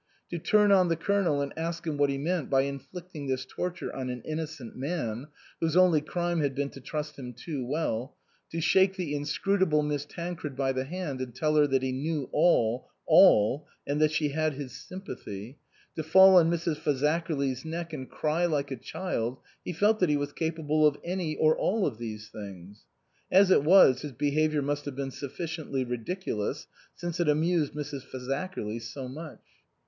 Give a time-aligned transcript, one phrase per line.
[0.31, 3.95] To turn on the Colonel and ask him what he meant by inflicting this torture
[3.95, 5.27] on an innocent man,
[5.59, 8.15] whose only crime had been to trust him too well;
[8.49, 12.27] to shake the inscrutable Miss Tancred by the hand and tell her that he knew
[12.31, 15.59] all all, and that she had his sympathy;
[15.95, 16.77] to fall on Mrs.
[16.77, 20.97] Faza kerly's neck and cry like a child, he felt that he was capable of
[21.03, 22.85] any or all of these things.
[23.31, 26.65] As it was, his behaviour must have been sufficiently ridiculous,
[26.95, 28.01] since it amused Mrs.
[28.03, 29.43] Fazakerly so much.